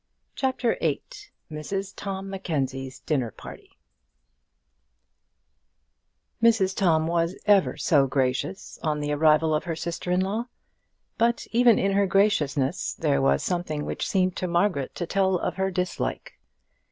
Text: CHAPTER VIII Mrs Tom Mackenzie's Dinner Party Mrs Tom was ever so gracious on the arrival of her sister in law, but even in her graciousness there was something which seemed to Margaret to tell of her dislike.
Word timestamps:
CHAPTER 0.33 0.75
VIII 0.81 1.03
Mrs 1.51 1.93
Tom 1.95 2.27
Mackenzie's 2.27 3.01
Dinner 3.01 3.29
Party 3.29 3.77
Mrs 6.41 6.75
Tom 6.75 7.05
was 7.05 7.35
ever 7.45 7.77
so 7.77 8.07
gracious 8.07 8.79
on 8.81 8.99
the 8.99 9.11
arrival 9.11 9.53
of 9.53 9.65
her 9.65 9.75
sister 9.75 10.09
in 10.09 10.21
law, 10.21 10.47
but 11.19 11.45
even 11.51 11.77
in 11.77 11.91
her 11.91 12.07
graciousness 12.07 12.95
there 12.95 13.21
was 13.21 13.43
something 13.43 13.85
which 13.85 14.09
seemed 14.09 14.35
to 14.37 14.47
Margaret 14.47 14.95
to 14.95 15.05
tell 15.05 15.35
of 15.35 15.57
her 15.57 15.69
dislike. 15.69 16.33